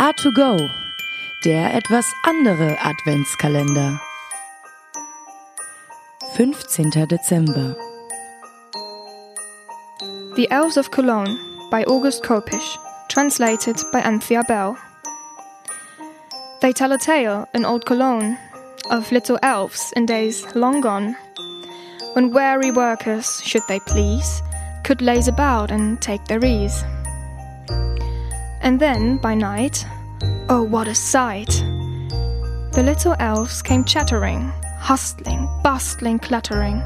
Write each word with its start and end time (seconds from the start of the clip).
A2Go, 0.00 0.70
der 1.44 1.74
etwas 1.74 2.06
andere 2.22 2.78
Adventskalender. 2.80 4.00
15. 6.36 6.90
Dezember. 7.06 7.76
The 10.36 10.50
Elves 10.50 10.78
of 10.78 10.90
Cologne 10.90 11.38
by 11.70 11.84
August 11.84 12.22
Kopisch, 12.22 12.78
translated 13.10 13.76
by 13.92 14.00
Anthea 14.00 14.42
Bell. 14.44 14.78
They 16.62 16.72
tell 16.72 16.92
a 16.92 16.98
tale 16.98 17.46
in 17.52 17.66
old 17.66 17.84
Cologne 17.84 18.38
of 18.90 19.12
little 19.12 19.38
elves 19.42 19.92
in 19.94 20.06
days 20.06 20.46
long 20.54 20.80
gone, 20.80 21.14
when 22.14 22.32
weary 22.32 22.70
workers, 22.70 23.42
should 23.44 23.64
they 23.68 23.80
please, 23.80 24.40
could 24.82 25.02
laze 25.02 25.28
about 25.28 25.70
and 25.70 26.00
take 26.00 26.24
their 26.24 26.42
ease. 26.42 26.82
And 28.60 28.78
then, 28.78 29.16
by 29.18 29.34
night, 29.34 29.86
oh, 30.48 30.62
what 30.62 30.88
a 30.88 30.94
sight! 30.94 31.64
The 32.72 32.82
little 32.84 33.16
elves 33.18 33.62
came 33.62 33.84
chattering, 33.84 34.52
hustling, 34.78 35.48
bustling, 35.62 36.18
cluttering. 36.18 36.82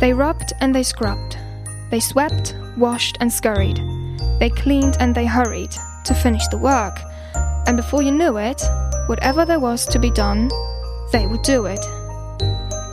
They 0.00 0.12
rubbed 0.12 0.52
and 0.60 0.74
they 0.74 0.82
scrubbed. 0.82 1.38
They 1.90 2.00
swept, 2.00 2.54
washed, 2.76 3.16
and 3.20 3.32
scurried. 3.32 3.80
They 4.40 4.50
cleaned 4.50 4.96
and 5.00 5.14
they 5.14 5.26
hurried 5.26 5.74
to 6.04 6.14
finish 6.14 6.46
the 6.48 6.58
work. 6.58 6.98
And 7.66 7.76
before 7.76 8.02
you 8.02 8.10
knew 8.10 8.36
it, 8.36 8.62
whatever 9.06 9.44
there 9.44 9.60
was 9.60 9.86
to 9.86 9.98
be 9.98 10.10
done, 10.10 10.50
they 11.12 11.26
would 11.26 11.42
do 11.42 11.66
it. 11.66 11.80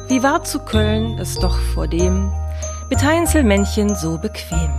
Wie 0.08 0.22
war 0.22 0.44
zu 0.44 0.60
Köln 0.60 1.20
es 1.20 1.36
doch 1.36 1.58
vor 1.74 1.88
dem 1.88 2.32
mit 2.90 3.04
Heinzelmännchen 3.04 3.96
so 3.96 4.18
bequem. 4.18 4.72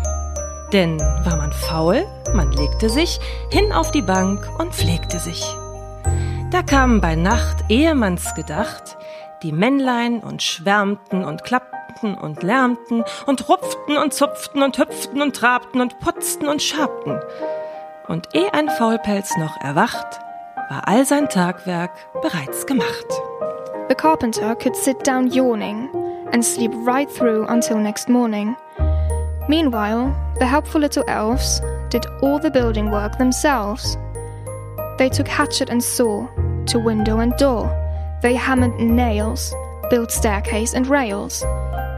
Denn 0.72 0.98
war 1.24 1.36
man 1.36 1.52
faul, 1.52 2.06
man 2.34 2.52
legte 2.52 2.88
sich 2.88 3.20
hin 3.50 3.72
auf 3.72 3.90
die 3.90 4.02
Bank 4.02 4.48
und 4.58 4.74
pflegte 4.74 5.18
sich. 5.18 5.44
Da 6.50 6.62
kamen 6.62 7.00
bei 7.00 7.16
Nacht, 7.16 7.64
ehe 7.68 7.94
man's 7.94 8.34
gedacht, 8.34 8.96
die 9.42 9.52
Männlein 9.52 10.20
und 10.20 10.42
schwärmten 10.42 11.24
und 11.24 11.44
klappten 11.44 12.14
und 12.14 12.42
lärmten 12.42 13.04
und 13.26 13.48
rupften 13.48 13.96
und 13.96 14.14
zupften 14.14 14.62
und 14.62 14.78
hüpften 14.78 15.22
und 15.22 15.36
trabten 15.36 15.80
und 15.80 15.98
putzten 15.98 16.48
und 16.48 16.62
schabten. 16.62 17.20
Und 18.08 18.34
eh 18.34 18.48
ein 18.52 18.68
Faulpelz 18.70 19.36
noch 19.36 19.60
erwacht, 19.60 20.20
war 20.70 20.86
all 20.86 21.04
sein 21.04 21.28
Tagwerk 21.28 21.90
bereits 22.22 22.66
gemacht. 22.66 23.06
The 23.88 23.94
carpenter 23.94 24.54
could 24.56 24.76
sit 24.76 25.06
down 25.06 25.28
yawning 25.28 25.88
and 26.32 26.44
sleep 26.44 26.72
right 26.86 27.08
through 27.08 27.46
until 27.48 27.78
next 27.78 28.08
morning. 28.08 28.56
Meanwhile, 29.48 30.12
the 30.40 30.46
helpful 30.46 30.80
little 30.80 31.04
elves 31.08 31.62
did 31.90 32.06
all 32.22 32.38
the 32.38 32.50
building 32.50 32.90
work 32.90 33.18
themselves. 33.18 33.96
They 34.98 35.08
took 35.08 35.28
hatchet 35.28 35.68
and 35.70 35.82
saw 35.82 36.26
to 36.66 36.78
window 36.78 37.20
and 37.20 37.32
door. 37.36 37.66
They 38.22 38.34
hammered 38.34 38.78
nails, 38.80 39.54
built 39.90 40.10
staircase 40.10 40.74
and 40.74 40.86
rails. 40.86 41.44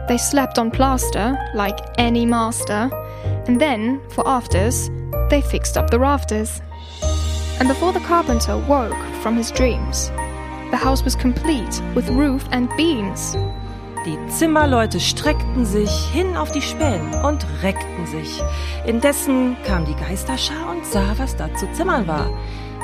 They 0.07 0.17
slept 0.17 0.59
on 0.59 0.71
plaster 0.71 1.37
like 1.53 1.79
any 1.97 2.25
master, 2.25 2.89
and 3.47 3.59
then, 3.59 4.01
for 4.09 4.27
afters, 4.27 4.89
they 5.29 5.41
fixed 5.41 5.77
up 5.77 5.89
the 5.89 5.99
rafters. 5.99 6.61
And 7.59 7.67
before 7.67 7.93
the 7.93 7.99
carpenter 7.99 8.57
woke 8.57 8.97
from 9.21 9.35
his 9.35 9.51
dreams, 9.51 10.09
the 10.71 10.77
house 10.77 11.03
was 11.03 11.15
complete 11.15 11.81
with 11.95 12.09
roof 12.09 12.47
and 12.51 12.69
beams. 12.77 13.35
Die 14.05 14.17
Zimmerleute 14.29 14.99
streckten 14.99 15.65
sich 15.65 15.91
hin 16.13 16.37
auf 16.37 16.51
die 16.51 16.61
Späne 16.61 17.21
und 17.27 17.45
reckten 17.61 18.05
sich. 18.07 18.41
Indessen 18.85 19.57
kam 19.65 19.85
die 19.85 19.95
Geisterschar 19.95 20.69
und 20.71 20.85
sah, 20.85 21.13
was 21.17 21.35
da 21.35 21.53
zu 21.55 21.69
zimmern 21.73 22.07
war. 22.07 22.29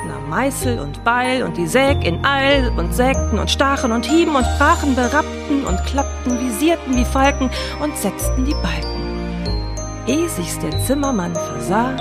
Nahm 0.06 0.28
Meißel 0.28 0.78
und 0.78 1.02
Beil 1.04 1.42
und 1.42 1.56
die 1.56 1.66
Säg 1.66 2.04
in 2.04 2.22
Eil 2.24 2.70
und 2.76 2.94
sägten 2.94 3.38
und 3.38 3.50
stachen 3.50 3.92
und 3.92 4.04
hieben 4.04 4.36
und 4.36 4.46
brachen, 4.58 4.94
berappten 4.94 5.64
und 5.64 5.82
klappten, 5.86 6.38
visierten 6.38 6.96
wie 6.96 7.04
Falken 7.04 7.50
und 7.82 7.96
setzten 7.96 8.44
die 8.44 8.54
Balken. 8.54 9.06
Ehe 10.06 10.28
sich's 10.28 10.58
der 10.58 10.78
Zimmermann 10.84 11.34
versah, 11.34 11.96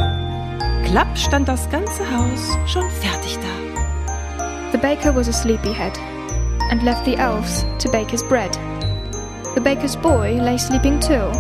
klapp 0.85 1.17
stand 1.17 1.47
das 1.47 1.69
ganze 1.69 2.03
Haus 2.11 2.57
schon 2.67 2.89
fertig 3.01 3.39
da. 3.39 4.73
The 4.73 4.77
baker 4.77 5.15
was 5.15 5.29
a 5.29 5.33
sleepyhead 5.33 5.97
and 6.69 6.83
left 6.83 7.05
the 7.05 7.15
elves 7.15 7.65
to 7.79 7.89
bake 7.89 8.11
his 8.11 8.21
bread. 8.21 8.51
The 9.55 9.61
baker's 9.61 9.95
boy 9.95 10.35
lay 10.41 10.57
sleeping 10.57 10.99
too. 10.99 11.31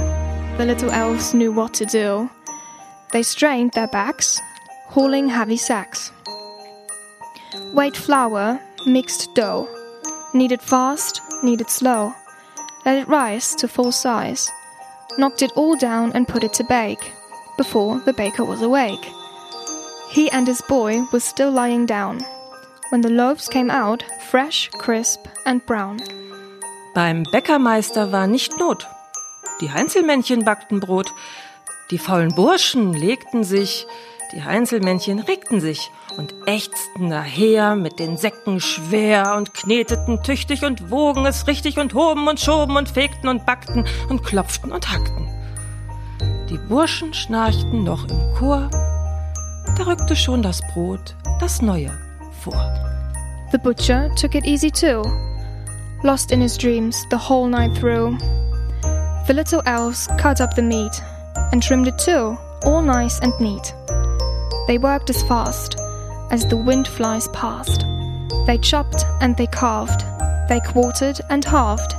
The 0.57 0.65
little 0.65 0.89
elves 0.89 1.33
knew 1.33 1.51
what 1.51 1.73
to 1.75 1.85
do. 1.85 2.29
They 3.11 3.23
strained 3.23 3.73
their 3.73 3.87
backs, 3.87 4.39
hauling 4.85 5.27
heavy 5.27 5.57
sacks. 5.57 6.13
Weighed 7.73 7.97
flour, 7.97 8.61
mixed 8.85 9.35
dough. 9.35 9.67
Kneaded 10.33 10.61
fast, 10.61 11.21
kneaded 11.43 11.69
slow. 11.69 12.13
Let 12.85 12.99
it 12.99 13.07
rise 13.09 13.53
to 13.55 13.67
full 13.67 13.91
size. 13.91 14.49
Knocked 15.17 15.41
it 15.41 15.51
all 15.57 15.75
down 15.75 16.13
and 16.13 16.25
put 16.25 16.45
it 16.45 16.53
to 16.53 16.63
bake 16.63 17.11
before 17.57 17.99
the 17.99 18.13
baker 18.13 18.45
was 18.45 18.61
awake. 18.61 19.11
He 20.09 20.31
and 20.31 20.47
his 20.47 20.61
boy 20.61 21.03
were 21.11 21.19
still 21.19 21.51
lying 21.51 21.85
down 21.85 22.21
when 22.89 23.01
the 23.01 23.09
loaves 23.09 23.49
came 23.49 23.69
out 23.69 24.05
fresh, 24.29 24.69
crisp, 24.69 25.27
and 25.45 25.65
brown. 25.65 25.99
Beim 26.95 27.23
Bäckermeister 27.23 28.13
war 28.13 28.25
nicht 28.25 28.57
Not. 28.57 28.87
Die 29.59 29.69
Heinzelmännchen 29.69 30.45
backten 30.45 30.79
Brot. 30.79 31.13
Die 31.91 31.97
faulen 31.97 32.33
Burschen 32.33 32.93
legten 32.93 33.43
sich, 33.43 33.85
die 34.31 34.41
Heinzelmännchen 34.41 35.19
regten 35.19 35.59
sich 35.59 35.91
und 36.15 36.33
ächzten 36.45 37.09
daher 37.09 37.75
mit 37.75 37.99
den 37.99 38.15
Säcken 38.15 38.61
schwer 38.61 39.35
und 39.35 39.53
kneteten 39.53 40.23
tüchtig 40.23 40.63
und 40.63 40.89
wogen 40.89 41.25
es 41.25 41.47
richtig 41.47 41.77
und 41.79 41.93
hoben 41.93 42.29
und 42.29 42.39
schoben 42.39 42.77
und 42.77 42.87
fegten 42.87 43.27
und 43.27 43.45
backten 43.45 43.85
und 44.07 44.23
klopften 44.23 44.71
und 44.71 44.89
hackten. 44.89 45.27
Die 46.49 46.57
Burschen 46.57 47.13
schnarchten 47.13 47.83
noch 47.83 48.07
im 48.07 48.33
Chor, 48.39 48.69
da 49.77 49.83
rückte 49.83 50.15
schon 50.15 50.41
das 50.41 50.61
Brot, 50.73 51.13
das 51.41 51.61
Neue, 51.61 51.91
vor. 52.41 52.73
The 53.51 53.57
butcher 53.57 54.09
took 54.15 54.33
it 54.33 54.45
easy 54.45 54.71
too, 54.71 55.03
lost 56.05 56.31
in 56.31 56.39
his 56.39 56.55
dreams 56.55 57.05
the 57.09 57.17
whole 57.17 57.47
night 57.47 57.75
through. 57.75 58.15
The 59.27 59.33
little 59.33 59.63
elves 59.65 60.07
cut 60.19 60.39
up 60.39 60.53
the 60.55 60.61
meat 60.61 61.01
and 61.51 61.61
trimmed 61.61 61.87
it 61.87 61.97
too, 61.97 62.37
all 62.63 62.83
nice 62.83 63.19
and 63.19 63.33
neat. 63.39 63.73
They 64.67 64.77
worked 64.77 65.09
as 65.09 65.23
fast 65.23 65.75
as 66.29 66.47
the 66.47 66.57
wind 66.57 66.87
flies 66.87 67.27
past. 67.29 67.85
They 68.45 68.59
chopped 68.59 69.03
and 69.19 69.35
they 69.35 69.47
carved, 69.47 70.01
they 70.47 70.59
quartered 70.59 71.19
and 71.31 71.43
halved, 71.43 71.95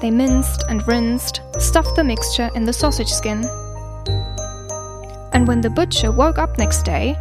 they 0.00 0.10
minced 0.10 0.64
and 0.70 0.86
rinsed, 0.88 1.42
stuffed 1.58 1.96
the 1.96 2.04
mixture 2.04 2.50
in 2.54 2.64
the 2.64 2.72
sausage 2.72 3.10
skin. 3.10 3.44
And 5.32 5.46
when 5.46 5.60
the 5.60 5.70
butcher 5.70 6.10
woke 6.10 6.38
up 6.38 6.56
next 6.56 6.84
day, 6.84 7.14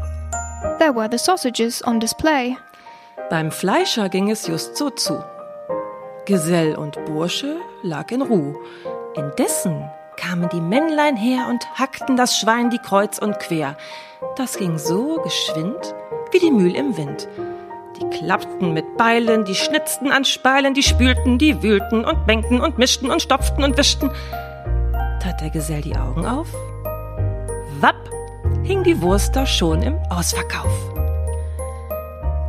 there 0.79 0.94
were 0.94 1.09
the 1.09 1.17
sausages 1.17 1.81
on 1.81 2.00
display. 2.00 2.57
Beim 3.29 3.51
Fleischer 3.51 4.07
ging 4.07 4.31
es 4.31 4.47
just 4.47 4.77
so 4.77 4.89
zu. 4.97 5.21
Gesell 6.29 6.75
und 6.75 7.03
Bursche 7.06 7.56
lag 7.81 8.12
in 8.12 8.22
Ruh. 8.22 8.53
Indessen 9.16 9.90
kamen 10.16 10.47
die 10.50 10.62
Männlein 10.62 11.17
her 11.17 11.47
und 11.50 11.66
hackten 11.73 12.17
das 12.17 12.38
Schwein 12.38 12.69
die 12.69 12.78
kreuz 12.78 13.17
und 13.17 13.40
quer. 13.40 13.75
Das 14.35 14.59
ging 14.59 14.78
so 14.78 15.19
geschwind 15.23 15.95
wie 16.31 16.38
die 16.38 16.51
Mühl 16.51 16.75
im 16.75 16.95
Wind. 16.97 17.28
Die 18.00 18.07
klappten 18.16 18.75
mit 18.75 18.95
Beilen, 18.95 19.44
die 19.44 19.56
schnitzten 19.56 20.12
an 20.12 20.23
Speilen, 20.23 20.75
die 20.75 20.84
spülten, 20.84 21.39
die 21.39 21.63
wühlten 21.63 22.06
und 22.06 22.28
bänkten 22.28 22.62
und 22.62 22.78
mischten 22.78 23.09
und 23.09 23.23
stopften 23.23 23.63
und 23.63 23.75
wischten. 23.75 24.12
Tat 25.23 25.41
der 25.41 25.50
Gesell 25.50 25.81
die 25.81 25.97
Augen 25.97 26.28
auf? 26.28 26.53
Wapp, 27.79 28.07
hing 28.62 28.84
die 28.84 29.01
Wurst 29.01 29.35
da 29.35 29.47
schon 29.47 29.81
im 29.81 29.97
Ausverkauf. 30.12 30.94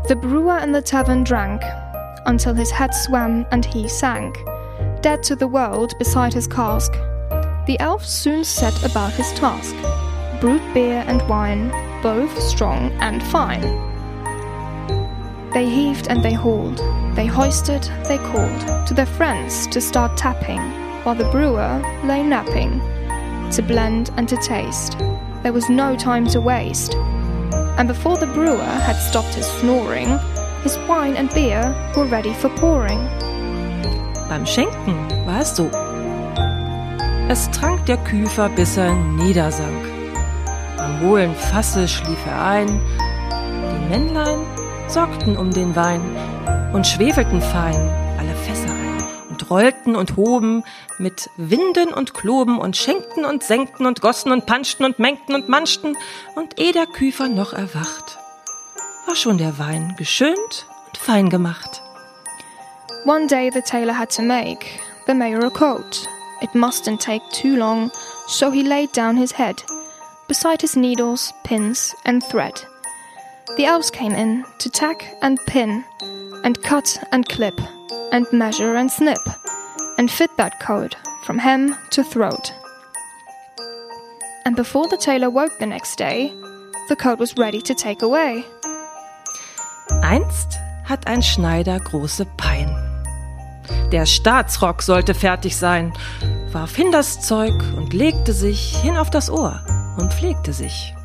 The 0.06 0.16
brewer 0.16 0.62
in 0.62 0.75
the 0.75 0.82
tavern 0.82 1.25
drank 1.25 1.62
until 2.26 2.55
his 2.55 2.70
head 2.70 2.94
swam 2.94 3.46
and 3.50 3.64
he 3.64 3.88
sank, 3.88 4.38
dead 5.00 5.22
to 5.25 5.37
the 5.37 5.49
world 5.49 5.99
beside 5.99 6.32
his 6.32 6.46
cask. 6.46 6.93
The 7.67 7.76
elf 7.81 8.05
soon 8.05 8.44
set 8.44 8.84
about 8.84 9.12
his 9.12 9.32
task, 9.32 9.75
brewed 10.40 10.62
beer 10.75 11.05
and 11.06 11.26
wine, 11.28 11.70
both 12.02 12.40
strong 12.40 12.90
and 13.00 13.22
fine. 13.25 13.62
They 15.52 15.69
heaved 15.69 16.08
and 16.08 16.22
they 16.22 16.32
hauled, 16.32 16.78
they 17.17 17.26
hoisted, 17.26 17.82
they 18.08 18.19
called 18.19 18.87
to 18.87 18.94
their 18.94 19.06
friends 19.06 19.67
to 19.69 19.81
start 19.81 20.17
tapping, 20.17 20.61
while 21.05 21.14
the 21.14 21.31
brewer 21.31 21.82
lay 22.05 22.22
napping, 22.22 22.81
to 23.52 23.62
blend 23.62 24.11
and 24.17 24.28
to 24.28 24.37
taste. 24.37 24.96
There 25.43 25.52
was 25.52 25.69
no 25.69 25.96
time 25.96 26.26
to 26.28 26.40
waste. 26.40 26.94
And 27.78 27.88
before 27.88 28.17
the 28.17 28.26
brewer 28.26 28.62
had 28.62 28.96
stopped 28.96 29.34
his 29.34 29.46
snoring, 29.46 30.19
his 30.62 30.78
wine 30.88 31.16
and 31.16 31.32
beer 31.32 31.74
were 31.96 32.06
ready 32.06 32.34
for 32.34 32.50
pouring. 32.50 33.00
Beim 34.28 34.46
Schenken 34.46 34.96
war 35.26 35.40
es 35.40 35.56
so. 35.56 35.70
Es 37.28 37.50
trank 37.50 37.86
der 37.86 37.96
Küfer, 37.98 38.48
bis 38.48 38.76
er 38.76 38.92
niedersank. 38.94 39.84
Am 40.78 41.00
hohlen 41.00 41.34
Fasse 41.34 41.86
schlief 41.88 42.18
er 42.26 42.44
ein, 42.44 42.80
die 43.70 43.88
Männlein 43.88 44.38
sorgten 44.88 45.36
um 45.36 45.50
den 45.52 45.76
Wein 45.76 46.00
und 46.72 46.86
schwefelten 46.86 47.40
fein 47.40 47.76
alle 48.18 48.34
Fässer 48.34 48.72
ein 48.72 49.04
und 49.30 49.50
rollten 49.50 49.94
und 49.96 50.16
hoben 50.16 50.64
mit 50.98 51.30
Winden 51.36 51.92
und 51.92 52.14
Kloben 52.14 52.58
und 52.58 52.76
schenkten 52.76 53.24
und 53.24 53.42
senkten 53.42 53.86
und 53.86 54.00
gossen 54.00 54.32
und 54.32 54.46
panschten 54.46 54.84
und 54.84 54.98
mengten 54.98 55.34
und 55.34 55.48
manschten 55.48 55.96
und 56.34 56.60
eh 56.60 56.72
der 56.72 56.86
Küfer 56.86 57.28
noch 57.28 57.52
erwacht, 57.52 58.18
war 59.10 59.16
schon 59.16 59.38
der 59.38 59.58
Wein 59.58 59.96
geschönt 59.96 60.66
und 60.86 60.96
fein 60.96 61.28
gemacht. 61.30 61.82
One 63.06 63.26
day 63.26 63.50
the 63.50 63.60
tailor 63.60 63.92
had 63.92 64.08
to 64.14 64.22
make 64.22 64.64
the 65.08 65.14
mayor 65.14 65.44
a 65.44 65.50
coat. 65.50 66.06
It 66.42 66.54
mustn't 66.54 67.00
take 67.00 67.22
too 67.32 67.56
long, 67.56 67.90
so 68.28 68.52
he 68.52 68.62
laid 68.62 68.92
down 68.92 69.16
his 69.16 69.36
head 69.36 69.64
beside 70.28 70.60
his 70.60 70.76
needles, 70.76 71.34
pins, 71.42 71.92
and 72.04 72.22
thread. 72.22 72.54
The 73.56 73.64
elves 73.64 73.90
came 73.90 74.14
in 74.14 74.44
to 74.60 74.70
tack 74.70 75.04
and 75.22 75.40
pin, 75.44 75.84
and 76.44 76.62
cut 76.62 76.96
and 77.10 77.28
clip, 77.28 77.60
and 78.12 78.32
measure 78.32 78.76
and 78.76 78.88
snip, 78.88 79.18
and 79.98 80.08
fit 80.08 80.30
that 80.36 80.60
coat 80.60 80.94
from 81.24 81.38
hem 81.38 81.74
to 81.90 82.04
throat. 82.04 82.52
And 84.44 84.54
before 84.54 84.86
the 84.86 84.96
tailor 84.96 85.30
woke 85.30 85.58
the 85.58 85.66
next 85.66 85.96
day, 85.96 86.32
the 86.88 86.94
coat 86.94 87.18
was 87.18 87.36
ready 87.36 87.60
to 87.62 87.74
take 87.74 88.02
away. 88.02 88.44
Einst 90.10 90.58
hat 90.86 91.06
ein 91.06 91.22
Schneider 91.22 91.78
große 91.78 92.26
Pein. 92.36 92.76
Der 93.92 94.06
Staatsrock 94.06 94.82
sollte 94.82 95.14
fertig 95.14 95.56
sein, 95.56 95.92
warf 96.50 96.74
hin 96.74 96.90
das 96.90 97.20
Zeug 97.20 97.54
und 97.76 97.92
legte 97.92 98.32
sich 98.32 98.76
hin 98.78 98.96
auf 98.96 99.10
das 99.10 99.30
Ohr 99.30 99.60
und 99.98 100.12
pflegte 100.12 100.52
sich. 100.52 100.96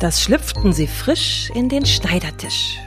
Das 0.00 0.22
schlüpften 0.22 0.72
sie 0.72 0.86
frisch 0.86 1.50
in 1.54 1.68
den 1.68 1.84
Schneidertisch. 1.84 2.78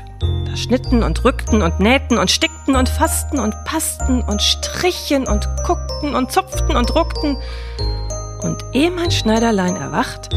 Da 0.47 0.57
schnitten 0.57 1.03
und 1.03 1.23
rückten 1.23 1.61
und 1.61 1.79
nähten 1.79 2.17
und 2.17 2.31
stickten 2.31 2.75
und 2.75 2.89
fassten 2.89 3.37
und 3.37 3.53
passten 3.65 4.23
und 4.23 4.41
strichen 4.41 5.27
und 5.27 5.47
guckten 5.63 6.15
und 6.15 6.31
zupften 6.31 6.75
und 6.75 6.95
ruckten. 6.95 7.37
Und 8.41 8.65
ehe 8.73 8.89
mein 8.89 9.11
Schneiderlein 9.11 9.75
erwacht, 9.75 10.31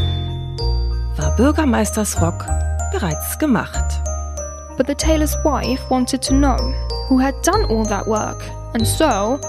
war 1.17 1.31
Bürgermeisters 1.37 2.19
Rock 2.21 2.45
bereits 2.91 3.37
gemacht. 3.37 4.01
But 4.77 4.87
the 4.87 4.95
tailor's 4.95 5.35
wife 5.43 5.89
wanted 5.89 6.21
to 6.23 6.33
know 6.33 6.57
who 7.07 7.17
had 7.17 7.41
done 7.41 7.65
all 7.65 7.85
that 7.85 8.07
work, 8.07 8.43
and 8.73 8.85
so, 8.85 9.39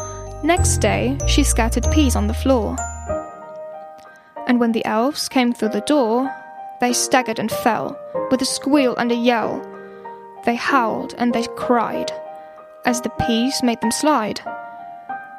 next 0.43 0.79
day, 0.79 1.19
she 1.27 1.43
scattered 1.43 1.91
peas 1.93 2.17
on 2.17 2.27
the 2.27 2.35
floor. 2.35 2.77
And 4.47 4.59
when 4.59 4.73
the 4.73 4.85
elves 4.87 5.29
came 5.29 5.53
through 5.53 5.71
the 5.71 5.83
door, 5.83 6.31
they 6.81 6.93
staggered 6.93 7.39
and 7.39 7.51
fell, 7.51 7.99
with 8.31 8.41
a 8.41 8.47
squeal 8.47 8.97
and 8.97 9.13
a 9.13 9.17
yell. 9.17 9.61
They 10.45 10.55
howled 10.55 11.15
and 11.19 11.35
they 11.35 11.47
cried, 11.57 12.11
as 12.87 13.01
the 13.03 13.11
peas 13.27 13.63
made 13.63 13.81
them 13.81 13.91
slide. 13.91 14.41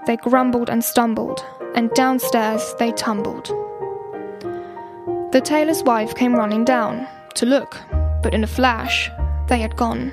They 0.05 0.17
grumbled 0.17 0.69
and 0.69 0.83
stumbled, 0.83 1.43
and 1.73 1.89
downstairs 1.91 2.75
they 2.77 2.91
tumbled. 2.91 3.49
The 5.31 5.41
tailor's 5.41 5.83
wife 5.83 6.15
came 6.15 6.33
running 6.33 6.65
down 6.65 7.05
to 7.35 7.45
look, 7.45 7.79
but 8.23 8.33
in 8.33 8.43
a 8.43 8.47
flash 8.47 9.11
they 9.47 9.59
had 9.59 9.75
gone. 9.75 10.11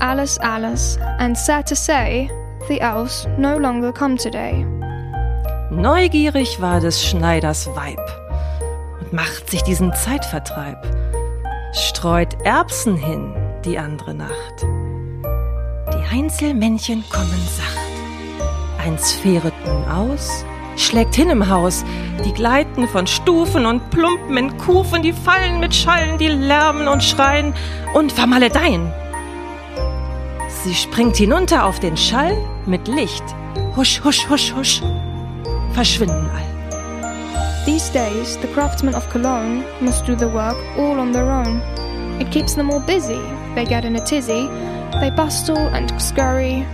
Alice, 0.00 0.38
Alice, 0.40 0.98
and 1.18 1.36
sad 1.36 1.66
to 1.66 1.74
say, 1.74 2.30
the 2.68 2.80
elves 2.80 3.26
no 3.38 3.56
longer 3.56 3.92
come 3.92 4.16
today. 4.16 4.64
Neugierig 5.72 6.60
war 6.60 6.78
des 6.78 7.02
Schneiders 7.02 7.66
Weib 7.74 7.98
und 9.00 9.12
macht 9.12 9.50
sich 9.50 9.62
diesen 9.64 9.92
Zeitvertreib, 9.94 10.78
streut 11.72 12.40
Erbsen 12.44 12.94
hin 12.96 13.34
die 13.64 13.78
andere 13.78 14.14
Nacht. 14.14 14.62
Die 15.92 16.16
Einzelmännchen 16.16 17.02
kommen 17.10 17.48
sacht, 17.56 18.86
eins 18.86 19.10
fähret 19.10 19.54
nun 19.66 19.84
aus, 19.86 20.44
schlägt 20.80 21.14
hin 21.14 21.30
im 21.30 21.48
Haus, 21.48 21.84
die 22.24 22.32
gleiten 22.32 22.88
von 22.88 23.06
Stufen 23.06 23.66
und 23.66 23.90
plumpen 23.90 24.36
in 24.36 24.58
Kufen, 24.58 25.02
die 25.02 25.12
fallen 25.12 25.60
mit 25.60 25.74
Schallen, 25.74 26.18
die 26.18 26.28
lärmen 26.28 26.88
und 26.88 27.02
schreien 27.02 27.54
und 27.94 28.12
vermaledeien. 28.12 28.92
Sie 30.62 30.74
springt 30.74 31.16
hinunter 31.16 31.64
auf 31.64 31.80
den 31.80 31.96
Schall 31.96 32.36
mit 32.66 32.86
Licht, 32.88 33.24
husch, 33.76 34.02
husch, 34.04 34.28
husch, 34.28 34.52
husch, 34.54 34.82
verschwinden 35.72 36.28
all. 36.34 36.50
These 37.64 37.92
days, 37.92 38.38
the 38.40 38.48
craftsmen 38.48 38.94
of 38.94 39.08
Cologne 39.10 39.64
must 39.80 40.06
do 40.06 40.16
the 40.16 40.26
work 40.26 40.56
all 40.76 40.98
on 40.98 41.12
their 41.12 41.30
own. 41.30 41.60
It 42.20 42.30
keeps 42.30 42.54
them 42.54 42.70
all 42.70 42.80
busy. 42.80 43.20
They 43.54 43.64
get 43.64 43.84
in 43.84 43.96
a 43.96 44.04
tizzy, 44.04 44.48
they 45.00 45.10
bustle 45.10 45.58
and 45.58 45.90
scurry, 46.00 46.66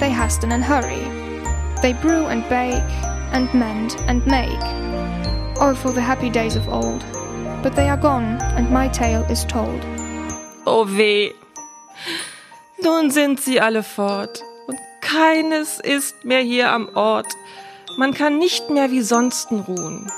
they 0.00 0.10
hasten 0.10 0.52
and 0.52 0.64
hurry. 0.64 1.02
They 1.82 1.92
brew 1.92 2.26
and 2.26 2.48
bake, 2.48 3.13
and 3.34 3.52
mend 3.52 3.96
and 4.06 4.24
make. 4.26 4.64
Oh, 5.60 5.74
for 5.74 5.92
the 5.92 6.00
happy 6.00 6.30
days 6.30 6.56
of 6.56 6.68
old. 6.68 7.04
But 7.62 7.74
they 7.74 7.88
are 7.88 7.96
gone, 8.00 8.38
and 8.56 8.70
my 8.70 8.88
tale 8.88 9.24
is 9.30 9.44
told. 9.44 9.84
Oh 10.66 10.86
weh! 10.86 11.32
Nun 12.82 13.10
sind 13.10 13.40
sie 13.40 13.60
alle 13.60 13.82
fort, 13.82 14.42
und 14.66 14.78
keines 15.00 15.80
ist 15.80 16.24
mehr 16.24 16.42
hier 16.42 16.70
am 16.70 16.88
Ort. 16.94 17.34
Man 17.96 18.14
kann 18.14 18.38
nicht 18.38 18.70
mehr 18.70 18.90
wie 18.90 19.02
sonsten 19.02 19.60
ruhen. 19.60 20.10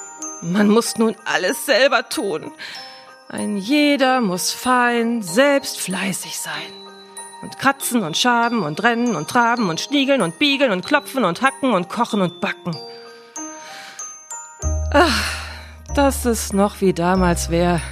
Man 0.42 0.68
muss 0.68 0.96
nun 0.98 1.16
alles 1.24 1.66
selber 1.66 2.08
tun. 2.08 2.52
Ein 3.28 3.56
jeder 3.56 4.20
muss 4.20 4.52
fein, 4.52 5.22
selbst 5.22 5.80
fleißig 5.80 6.38
sein. 6.38 6.72
Und 7.42 7.58
kratzen 7.58 8.02
und 8.02 8.16
schaben 8.16 8.62
und 8.62 8.82
rennen 8.82 9.16
und 9.16 9.28
traben 9.28 9.68
und 9.68 9.80
schniegeln 9.80 10.22
und 10.22 10.38
biegeln 10.38 10.72
und 10.72 10.84
klopfen 10.84 11.24
und 11.24 11.42
hacken 11.42 11.72
und 11.72 11.88
kochen 11.88 12.20
und 12.22 12.40
backen. 12.40 12.76
Ach, 14.98 15.92
dass 15.94 16.24
es 16.24 16.54
noch 16.54 16.80
wie 16.80 16.94
damals 16.94 17.50
wär. 17.50 17.82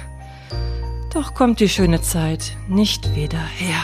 Doch 1.13 1.35
kommt 1.35 1.59
die 1.59 1.69
schöne 1.69 2.01
Zeit 2.01 2.57
nicht 2.67 3.15
wieder 3.15 3.37
her. 3.37 3.83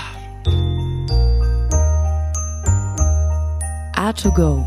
A2Go. 3.94 4.66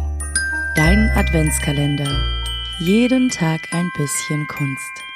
Dein 0.76 1.10
Adventskalender. 1.16 2.08
Jeden 2.78 3.28
Tag 3.28 3.60
ein 3.72 3.90
bisschen 3.96 4.46
Kunst. 4.46 5.13